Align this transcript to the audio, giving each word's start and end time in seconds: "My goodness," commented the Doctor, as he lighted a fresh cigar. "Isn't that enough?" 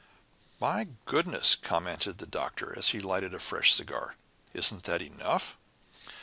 "My 0.59 0.87
goodness," 1.05 1.53
commented 1.53 2.17
the 2.17 2.25
Doctor, 2.25 2.75
as 2.75 2.89
he 2.89 2.99
lighted 2.99 3.35
a 3.35 3.39
fresh 3.39 3.71
cigar. 3.75 4.15
"Isn't 4.51 4.81
that 4.85 5.03
enough?" 5.03 5.57